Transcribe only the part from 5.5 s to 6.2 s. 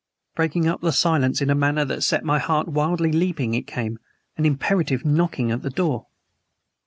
on the door!